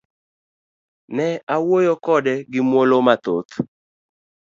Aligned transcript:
Ne 1.15 1.27
awuoyo 1.55 1.93
kode 2.05 2.33
gi 2.51 2.59
muolo 2.69 2.97
mathoth. 3.07 3.51